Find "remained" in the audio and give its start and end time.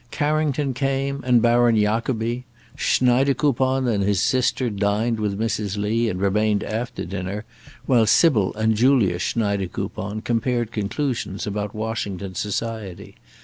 6.19-6.63